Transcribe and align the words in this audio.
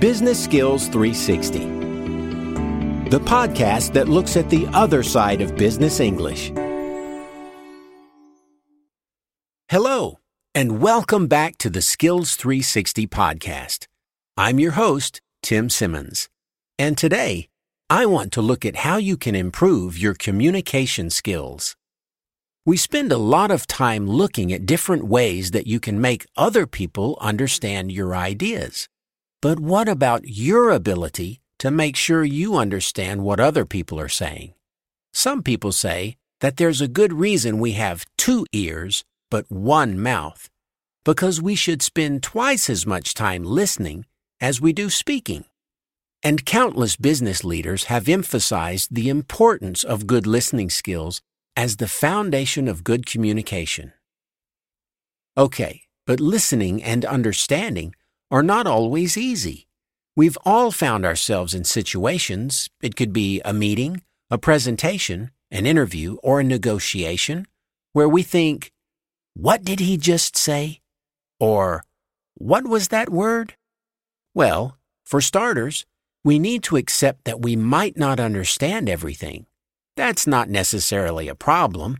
Business 0.00 0.44
Skills 0.44 0.88
360, 0.88 1.58
the 3.08 3.18
podcast 3.18 3.94
that 3.94 4.10
looks 4.10 4.36
at 4.36 4.50
the 4.50 4.66
other 4.74 5.02
side 5.02 5.40
of 5.40 5.56
business 5.56 6.00
English. 6.00 6.52
Hello, 9.70 10.18
and 10.54 10.82
welcome 10.82 11.28
back 11.28 11.56
to 11.56 11.70
the 11.70 11.80
Skills 11.80 12.36
360 12.36 13.06
podcast. 13.06 13.86
I'm 14.36 14.58
your 14.58 14.72
host, 14.72 15.22
Tim 15.42 15.70
Simmons, 15.70 16.28
and 16.78 16.98
today 16.98 17.48
I 17.88 18.04
want 18.04 18.32
to 18.32 18.42
look 18.42 18.66
at 18.66 18.76
how 18.76 18.98
you 18.98 19.16
can 19.16 19.34
improve 19.34 19.96
your 19.96 20.12
communication 20.12 21.08
skills. 21.08 21.74
We 22.66 22.76
spend 22.76 23.12
a 23.12 23.16
lot 23.16 23.50
of 23.50 23.66
time 23.66 24.06
looking 24.06 24.52
at 24.52 24.66
different 24.66 25.06
ways 25.06 25.52
that 25.52 25.66
you 25.66 25.80
can 25.80 26.02
make 26.02 26.26
other 26.36 26.66
people 26.66 27.16
understand 27.18 27.92
your 27.92 28.14
ideas. 28.14 28.90
But 29.42 29.58
what 29.60 29.88
about 29.88 30.28
your 30.28 30.70
ability 30.70 31.40
to 31.58 31.70
make 31.70 31.96
sure 31.96 32.24
you 32.24 32.56
understand 32.56 33.22
what 33.22 33.40
other 33.40 33.64
people 33.64 33.98
are 34.00 34.08
saying? 34.08 34.54
Some 35.12 35.42
people 35.42 35.72
say 35.72 36.16
that 36.40 36.56
there's 36.56 36.80
a 36.80 36.88
good 36.88 37.12
reason 37.12 37.58
we 37.58 37.72
have 37.72 38.06
two 38.16 38.46
ears 38.52 39.04
but 39.30 39.50
one 39.50 39.98
mouth, 39.98 40.48
because 41.04 41.42
we 41.42 41.54
should 41.54 41.82
spend 41.82 42.22
twice 42.22 42.70
as 42.70 42.86
much 42.86 43.14
time 43.14 43.42
listening 43.44 44.06
as 44.40 44.60
we 44.60 44.72
do 44.72 44.88
speaking. 44.88 45.44
And 46.22 46.44
countless 46.44 46.96
business 46.96 47.42
leaders 47.42 47.84
have 47.84 48.08
emphasized 48.08 48.94
the 48.94 49.08
importance 49.08 49.82
of 49.82 50.06
good 50.06 50.26
listening 50.26 50.70
skills 50.70 51.20
as 51.56 51.76
the 51.76 51.88
foundation 51.88 52.68
of 52.68 52.84
good 52.84 53.06
communication. 53.06 53.92
Okay, 55.36 55.82
but 56.06 56.20
listening 56.20 56.82
and 56.82 57.04
understanding 57.04 57.94
are 58.30 58.42
not 58.42 58.66
always 58.66 59.16
easy. 59.16 59.66
We've 60.16 60.38
all 60.44 60.70
found 60.70 61.04
ourselves 61.04 61.54
in 61.54 61.64
situations, 61.64 62.68
it 62.82 62.96
could 62.96 63.12
be 63.12 63.40
a 63.44 63.52
meeting, 63.52 64.02
a 64.30 64.38
presentation, 64.38 65.30
an 65.50 65.66
interview, 65.66 66.16
or 66.22 66.40
a 66.40 66.44
negotiation, 66.44 67.46
where 67.92 68.08
we 68.08 68.22
think, 68.22 68.72
What 69.34 69.62
did 69.62 69.80
he 69.80 69.96
just 69.96 70.36
say? 70.36 70.80
Or, 71.38 71.84
What 72.34 72.66
was 72.66 72.88
that 72.88 73.10
word? 73.10 73.54
Well, 74.34 74.76
for 75.04 75.20
starters, 75.20 75.86
we 76.24 76.38
need 76.38 76.62
to 76.64 76.76
accept 76.76 77.24
that 77.24 77.40
we 77.40 77.54
might 77.54 77.96
not 77.96 78.18
understand 78.18 78.88
everything. 78.88 79.46
That's 79.96 80.26
not 80.26 80.50
necessarily 80.50 81.28
a 81.28 81.34
problem. 81.34 81.98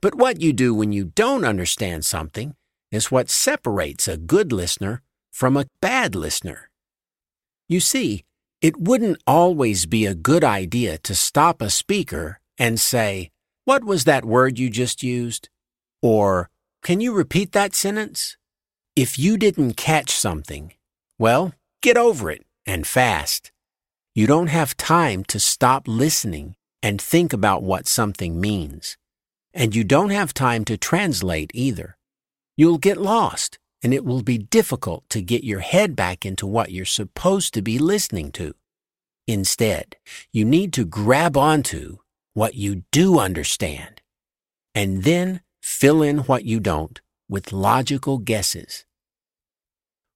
But 0.00 0.14
what 0.14 0.40
you 0.40 0.52
do 0.52 0.74
when 0.74 0.92
you 0.92 1.04
don't 1.04 1.44
understand 1.44 2.04
something 2.04 2.56
is 2.90 3.10
what 3.10 3.28
separates 3.30 4.08
a 4.08 4.16
good 4.16 4.52
listener 4.52 5.02
from 5.34 5.56
a 5.56 5.66
bad 5.80 6.14
listener. 6.14 6.70
You 7.68 7.80
see, 7.80 8.24
it 8.60 8.80
wouldn't 8.80 9.20
always 9.26 9.84
be 9.84 10.06
a 10.06 10.14
good 10.14 10.44
idea 10.44 10.96
to 10.98 11.14
stop 11.14 11.60
a 11.60 11.70
speaker 11.70 12.38
and 12.56 12.78
say, 12.78 13.32
What 13.64 13.82
was 13.82 14.04
that 14.04 14.24
word 14.24 14.60
you 14.60 14.70
just 14.70 15.02
used? 15.02 15.48
Or, 16.00 16.50
Can 16.84 17.00
you 17.00 17.12
repeat 17.12 17.50
that 17.50 17.74
sentence? 17.74 18.36
If 18.94 19.18
you 19.18 19.36
didn't 19.36 19.76
catch 19.76 20.10
something, 20.10 20.72
well, 21.18 21.52
get 21.82 21.96
over 21.96 22.30
it 22.30 22.46
and 22.64 22.86
fast. 22.86 23.50
You 24.14 24.28
don't 24.28 24.54
have 24.58 24.76
time 24.76 25.24
to 25.24 25.40
stop 25.40 25.88
listening 25.88 26.54
and 26.80 27.02
think 27.02 27.32
about 27.32 27.64
what 27.64 27.88
something 27.88 28.40
means. 28.40 28.96
And 29.52 29.74
you 29.74 29.82
don't 29.82 30.10
have 30.10 30.32
time 30.32 30.64
to 30.66 30.76
translate 30.76 31.50
either. 31.54 31.96
You'll 32.56 32.78
get 32.78 32.98
lost 32.98 33.58
and 33.84 33.92
it 33.92 34.04
will 34.04 34.22
be 34.22 34.38
difficult 34.38 35.06
to 35.10 35.20
get 35.20 35.44
your 35.44 35.60
head 35.60 35.94
back 35.94 36.24
into 36.24 36.46
what 36.46 36.72
you're 36.72 36.86
supposed 36.86 37.52
to 37.52 37.60
be 37.60 37.78
listening 37.78 38.32
to. 38.32 38.54
Instead, 39.28 39.96
you 40.32 40.42
need 40.44 40.72
to 40.72 40.86
grab 40.86 41.36
onto 41.36 41.98
what 42.32 42.54
you 42.54 42.84
do 42.90 43.18
understand 43.18 44.00
and 44.74 45.04
then 45.04 45.42
fill 45.62 46.02
in 46.02 46.18
what 46.20 46.46
you 46.46 46.60
don't 46.60 47.02
with 47.28 47.52
logical 47.52 48.16
guesses. 48.16 48.86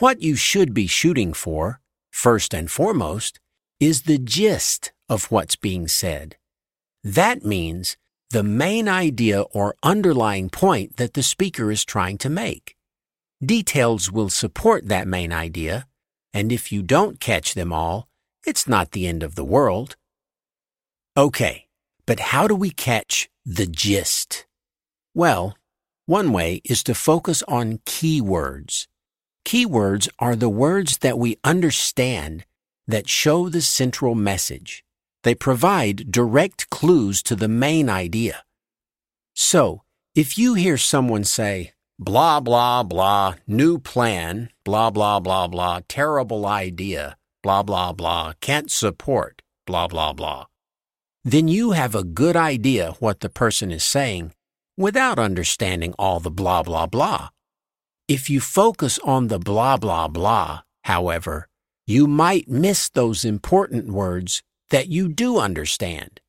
What 0.00 0.20
you 0.20 0.34
should 0.34 0.74
be 0.74 0.88
shooting 0.88 1.32
for, 1.32 1.80
first 2.10 2.52
and 2.52 2.68
foremost, 2.68 3.38
is 3.78 4.02
the 4.02 4.18
gist 4.18 4.92
of 5.08 5.30
what's 5.30 5.56
being 5.56 5.86
said. 5.86 6.36
That 7.04 7.44
means 7.44 7.96
the 8.30 8.42
main 8.42 8.88
idea 8.88 9.42
or 9.42 9.76
underlying 9.82 10.50
point 10.50 10.96
that 10.96 11.14
the 11.14 11.22
speaker 11.22 11.70
is 11.70 11.84
trying 11.84 12.18
to 12.18 12.30
make. 12.30 12.76
Details 13.44 14.12
will 14.12 14.28
support 14.28 14.86
that 14.86 15.08
main 15.08 15.32
idea, 15.32 15.88
and 16.32 16.52
if 16.52 16.70
you 16.70 16.80
don't 16.80 17.18
catch 17.18 17.54
them 17.54 17.72
all, 17.72 18.08
it's 18.46 18.68
not 18.68 18.92
the 18.92 19.08
end 19.08 19.24
of 19.24 19.34
the 19.34 19.44
world. 19.44 19.96
Okay, 21.16 21.66
but 22.06 22.20
how 22.20 22.46
do 22.46 22.54
we 22.54 22.70
catch 22.70 23.28
the 23.44 23.66
gist? 23.66 24.46
Well, 25.12 25.56
one 26.06 26.32
way 26.32 26.60
is 26.64 26.84
to 26.84 26.94
focus 26.94 27.42
on 27.48 27.78
keywords. 27.78 28.86
Keywords 29.44 30.08
are 30.20 30.36
the 30.36 30.48
words 30.48 30.98
that 30.98 31.18
we 31.18 31.36
understand 31.42 32.44
that 32.86 33.08
show 33.08 33.48
the 33.48 33.60
central 33.60 34.14
message. 34.14 34.84
They 35.24 35.34
provide 35.34 36.12
direct 36.12 36.70
clues 36.70 37.24
to 37.24 37.34
the 37.34 37.48
main 37.48 37.90
idea. 37.90 38.44
So, 39.34 39.82
if 40.14 40.38
you 40.38 40.54
hear 40.54 40.76
someone 40.76 41.24
say, 41.24 41.71
blah, 41.98 42.40
blah, 42.40 42.82
blah, 42.82 43.34
new 43.46 43.78
plan, 43.78 44.50
blah, 44.64 44.90
blah, 44.90 45.20
blah, 45.20 45.46
blah, 45.46 45.80
terrible 45.88 46.46
idea, 46.46 47.16
blah, 47.42 47.62
blah, 47.62 47.92
blah, 47.92 48.32
can't 48.40 48.70
support, 48.70 49.42
blah, 49.66 49.86
blah, 49.86 50.12
blah. 50.12 50.46
Then 51.24 51.48
you 51.48 51.72
have 51.72 51.94
a 51.94 52.04
good 52.04 52.36
idea 52.36 52.94
what 52.98 53.20
the 53.20 53.28
person 53.28 53.70
is 53.70 53.84
saying 53.84 54.32
without 54.76 55.18
understanding 55.18 55.94
all 55.98 56.18
the 56.18 56.30
blah, 56.30 56.62
blah, 56.62 56.86
blah. 56.86 57.28
If 58.08 58.28
you 58.28 58.40
focus 58.40 58.98
on 59.04 59.28
the 59.28 59.38
blah, 59.38 59.76
blah, 59.76 60.08
blah, 60.08 60.62
however, 60.84 61.48
you 61.86 62.06
might 62.06 62.48
miss 62.48 62.88
those 62.88 63.24
important 63.24 63.86
words 63.88 64.42
that 64.70 64.88
you 64.88 65.08
do 65.08 65.38
understand. 65.38 66.20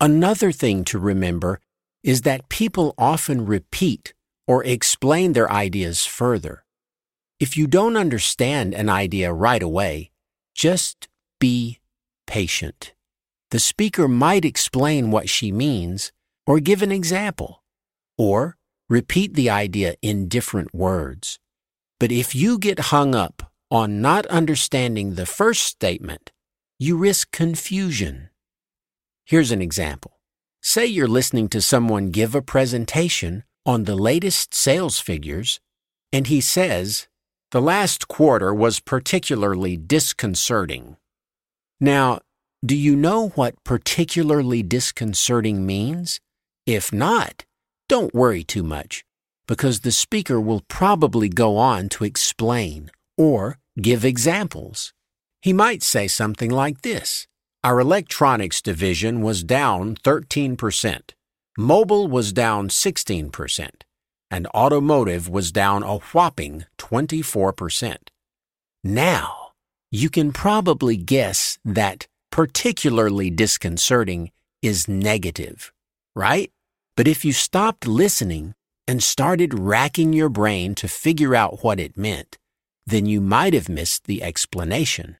Another 0.00 0.52
thing 0.52 0.84
to 0.84 0.98
remember 0.98 1.60
is 2.02 2.22
that 2.22 2.48
people 2.48 2.94
often 2.96 3.44
repeat 3.44 4.14
or 4.50 4.64
explain 4.64 5.32
their 5.32 5.48
ideas 5.48 6.04
further. 6.04 6.64
If 7.38 7.56
you 7.56 7.68
don't 7.68 7.96
understand 7.96 8.74
an 8.74 8.88
idea 8.88 9.32
right 9.32 9.62
away, 9.62 10.10
just 10.56 11.06
be 11.38 11.78
patient. 12.26 12.92
The 13.52 13.60
speaker 13.60 14.08
might 14.08 14.44
explain 14.44 15.12
what 15.12 15.28
she 15.28 15.52
means 15.52 16.10
or 16.48 16.58
give 16.58 16.82
an 16.82 16.90
example, 16.90 17.62
or 18.18 18.56
repeat 18.88 19.34
the 19.34 19.48
idea 19.48 19.94
in 20.02 20.26
different 20.26 20.74
words. 20.74 21.38
But 22.00 22.10
if 22.10 22.34
you 22.34 22.58
get 22.58 22.90
hung 22.90 23.14
up 23.14 23.52
on 23.70 24.00
not 24.00 24.26
understanding 24.26 25.14
the 25.14 25.26
first 25.26 25.62
statement, 25.62 26.32
you 26.76 26.96
risk 26.96 27.30
confusion. 27.30 28.30
Here's 29.24 29.52
an 29.52 29.62
example. 29.62 30.18
Say 30.60 30.86
you're 30.86 31.06
listening 31.06 31.48
to 31.50 31.62
someone 31.62 32.10
give 32.10 32.34
a 32.34 32.42
presentation 32.42 33.44
on 33.70 33.84
the 33.84 33.94
latest 33.94 34.52
sales 34.52 34.98
figures, 34.98 35.60
and 36.12 36.26
he 36.26 36.40
says, 36.40 37.06
the 37.52 37.62
last 37.62 38.08
quarter 38.08 38.52
was 38.52 38.80
particularly 38.80 39.76
disconcerting. 39.76 40.96
Now, 41.80 42.18
do 42.66 42.74
you 42.74 42.96
know 42.96 43.28
what 43.36 43.62
particularly 43.62 44.64
disconcerting 44.64 45.64
means? 45.64 46.18
If 46.66 46.92
not, 46.92 47.44
don't 47.88 48.12
worry 48.12 48.42
too 48.42 48.64
much, 48.64 49.04
because 49.46 49.80
the 49.80 49.92
speaker 49.92 50.40
will 50.40 50.64
probably 50.66 51.28
go 51.28 51.56
on 51.56 51.88
to 51.90 52.04
explain 52.04 52.90
or 53.16 53.58
give 53.80 54.04
examples. 54.04 54.92
He 55.42 55.52
might 55.52 55.84
say 55.84 56.08
something 56.08 56.50
like 56.50 56.82
this 56.82 57.28
Our 57.62 57.78
electronics 57.78 58.60
division 58.60 59.22
was 59.22 59.44
down 59.44 59.94
13%. 59.94 61.14
Mobile 61.60 62.08
was 62.08 62.32
down 62.32 62.70
16%, 62.70 63.68
and 64.30 64.46
automotive 64.54 65.28
was 65.28 65.52
down 65.52 65.82
a 65.82 65.98
whopping 65.98 66.64
24%. 66.78 67.96
Now, 68.82 69.52
you 69.90 70.08
can 70.08 70.32
probably 70.32 70.96
guess 70.96 71.58
that 71.62 72.06
particularly 72.32 73.28
disconcerting 73.28 74.30
is 74.62 74.88
negative, 74.88 75.70
right? 76.16 76.50
But 76.96 77.06
if 77.06 77.26
you 77.26 77.34
stopped 77.34 77.86
listening 77.86 78.54
and 78.88 79.02
started 79.02 79.52
racking 79.52 80.14
your 80.14 80.30
brain 80.30 80.74
to 80.76 80.88
figure 80.88 81.34
out 81.34 81.62
what 81.62 81.78
it 81.78 81.94
meant, 81.94 82.38
then 82.86 83.04
you 83.04 83.20
might 83.20 83.52
have 83.52 83.68
missed 83.68 84.04
the 84.04 84.22
explanation. 84.22 85.18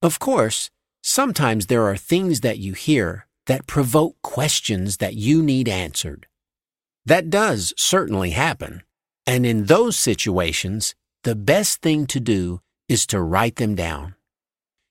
Of 0.00 0.18
course, 0.18 0.70
sometimes 1.02 1.66
there 1.66 1.82
are 1.82 1.98
things 1.98 2.40
that 2.40 2.56
you 2.56 2.72
hear 2.72 3.26
that 3.46 3.66
provoke 3.66 4.16
questions 4.22 4.98
that 4.98 5.14
you 5.14 5.42
need 5.42 5.68
answered. 5.68 6.26
That 7.04 7.30
does 7.30 7.74
certainly 7.76 8.30
happen. 8.30 8.82
And 9.26 9.44
in 9.44 9.66
those 9.66 9.96
situations, 9.96 10.94
the 11.24 11.34
best 11.34 11.82
thing 11.82 12.06
to 12.06 12.20
do 12.20 12.60
is 12.88 13.06
to 13.06 13.20
write 13.20 13.56
them 13.56 13.74
down. 13.74 14.14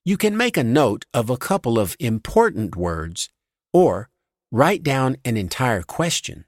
You 0.03 0.17
can 0.17 0.35
make 0.35 0.57
a 0.57 0.63
note 0.63 1.05
of 1.13 1.29
a 1.29 1.37
couple 1.37 1.77
of 1.77 1.95
important 1.99 2.75
words 2.75 3.29
or 3.71 4.09
write 4.51 4.83
down 4.83 5.17
an 5.23 5.37
entire 5.37 5.83
question. 5.83 6.45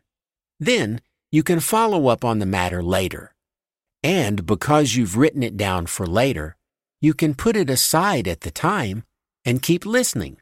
Then 0.59 1.01
you 1.31 1.43
can 1.43 1.59
follow 1.59 2.07
up 2.07 2.25
on 2.25 2.39
the 2.39 2.45
matter 2.45 2.81
later. 2.81 3.33
And 4.01 4.45
because 4.45 4.95
you've 4.95 5.17
written 5.17 5.43
it 5.43 5.55
down 5.55 5.85
for 5.85 6.05
later, 6.05 6.57
you 6.99 7.13
can 7.13 7.35
put 7.35 7.55
it 7.55 7.69
aside 7.69 8.27
at 8.27 8.41
the 8.41 8.51
time 8.51 9.03
and 9.45 9.61
keep 9.61 9.85
listening. 9.85 10.37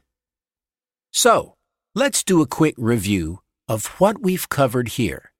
So, 1.12 1.54
let's 1.94 2.24
do 2.24 2.40
a 2.40 2.46
quick 2.46 2.74
review 2.78 3.40
of 3.68 3.86
what 4.00 4.22
we've 4.22 4.48
covered 4.48 4.88
here 4.88 5.32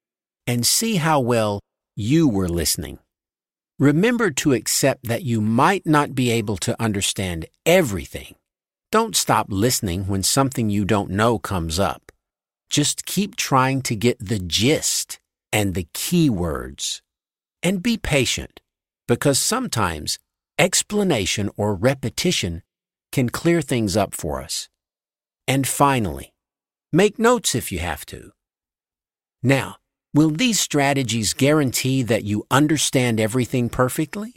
and 0.46 0.66
see 0.66 0.96
how 0.96 1.18
well 1.20 1.60
you 1.96 2.28
were 2.28 2.48
listening. 2.48 2.98
Remember 3.78 4.30
to 4.30 4.52
accept 4.52 5.08
that 5.08 5.22
you 5.22 5.40
might 5.40 5.86
not 5.86 6.14
be 6.14 6.30
able 6.30 6.58
to 6.58 6.80
understand 6.80 7.46
everything. 7.64 8.34
Don't 8.90 9.16
stop 9.16 9.46
listening 9.48 10.06
when 10.06 10.22
something 10.22 10.68
you 10.68 10.84
don't 10.84 11.10
know 11.10 11.38
comes 11.38 11.78
up. 11.78 12.12
Just 12.68 13.06
keep 13.06 13.34
trying 13.34 13.80
to 13.82 13.96
get 13.96 14.18
the 14.18 14.38
gist 14.38 15.20
and 15.52 15.74
the 15.74 15.88
key 15.94 16.28
words. 16.28 17.00
And 17.62 17.82
be 17.82 17.96
patient, 17.96 18.60
because 19.08 19.38
sometimes 19.38 20.18
explanation 20.58 21.48
or 21.56 21.74
repetition 21.74 22.62
can 23.10 23.30
clear 23.30 23.62
things 23.62 23.96
up 23.96 24.14
for 24.14 24.42
us. 24.42 24.68
And 25.46 25.66
finally, 25.66 26.32
make 26.92 27.18
notes 27.18 27.54
if 27.54 27.72
you 27.72 27.80
have 27.80 28.06
to. 28.06 28.32
Now, 29.42 29.76
Will 30.14 30.30
these 30.30 30.60
strategies 30.60 31.32
guarantee 31.32 32.02
that 32.02 32.24
you 32.24 32.44
understand 32.50 33.18
everything 33.18 33.70
perfectly? 33.70 34.34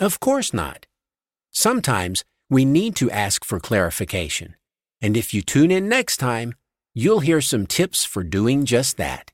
Of 0.00 0.18
course 0.18 0.54
not. 0.54 0.86
Sometimes 1.50 2.24
we 2.48 2.64
need 2.64 2.96
to 2.96 3.10
ask 3.10 3.44
for 3.44 3.60
clarification. 3.60 4.54
And 5.02 5.14
if 5.14 5.34
you 5.34 5.42
tune 5.42 5.70
in 5.70 5.90
next 5.90 6.16
time, 6.16 6.54
you'll 6.94 7.20
hear 7.20 7.42
some 7.42 7.66
tips 7.66 8.06
for 8.06 8.22
doing 8.22 8.64
just 8.64 8.96
that. 8.96 9.30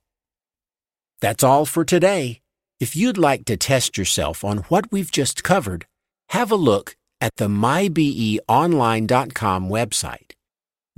That's 1.21 1.45
all 1.45 1.67
for 1.67 1.85
today. 1.85 2.41
If 2.81 2.97
you'd 2.97 3.19
like 3.19 3.45
to 3.45 3.57
test 3.57 3.97
yourself 3.97 4.43
on 4.43 4.65
what 4.71 4.91
we've 4.91 5.13
just 5.13 5.45
covered, 5.45 5.87
have 6.31 6.51
a 6.51 6.57
look 6.57 6.97
at 7.21 7.37
the 7.37 7.47
mybeonline.com 7.47 9.69
website. 9.69 10.33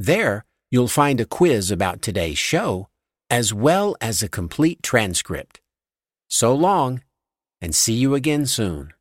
There, 0.04 0.44
you'll 0.68 0.88
find 0.88 1.20
a 1.20 1.24
quiz 1.24 1.70
about 1.70 2.02
today's 2.02 2.36
show 2.36 2.88
as 3.30 3.54
well 3.54 3.94
as 4.00 4.20
a 4.20 4.28
complete 4.28 4.82
transcript. 4.82 5.60
So 6.26 6.52
long, 6.56 7.02
and 7.60 7.72
see 7.72 7.92
you 7.92 8.16
again 8.16 8.46
soon. 8.46 8.94